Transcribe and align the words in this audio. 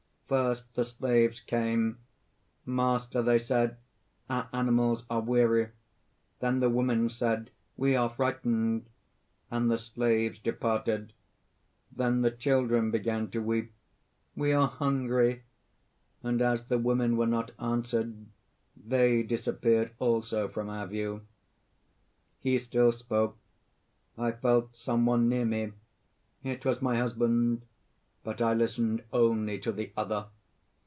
"First 0.31 0.75
the 0.75 0.85
slaves 0.85 1.41
came. 1.41 1.97
'Master,' 2.65 3.21
they 3.21 3.37
said, 3.37 3.75
'our 4.29 4.47
animals 4.53 5.03
are 5.09 5.19
weary.' 5.19 5.71
Then 6.39 6.61
the 6.61 6.69
women 6.69 7.09
said, 7.09 7.49
'We 7.75 7.95
are 7.97 8.09
frightened,' 8.11 8.85
and 9.51 9.69
the 9.69 9.77
slaves 9.77 10.39
departed. 10.39 11.11
Then 11.91 12.21
the 12.21 12.31
children 12.31 12.91
began 12.91 13.29
to 13.31 13.41
weep, 13.41 13.73
'We 14.37 14.53
are 14.53 14.67
hungry.' 14.69 15.43
And 16.23 16.41
as 16.41 16.65
the 16.67 16.77
women 16.77 17.17
were 17.17 17.27
not 17.27 17.51
answered, 17.59 18.27
they 18.77 19.23
disappeared 19.23 19.91
also 19.99 20.47
from 20.47 20.69
our 20.69 20.87
view. 20.87 21.23
"He 22.39 22.57
still 22.57 22.93
spoke. 22.93 23.37
I 24.17 24.31
felt 24.31 24.77
some 24.77 25.05
one 25.05 25.27
near 25.27 25.43
me. 25.43 25.73
It 26.41 26.63
was 26.63 26.81
my 26.81 26.95
husband; 26.95 27.63
but 28.23 28.39
I 28.39 28.53
listened 28.53 29.03
only 29.11 29.57
to 29.61 29.71
the 29.71 29.91
other. 29.97 30.27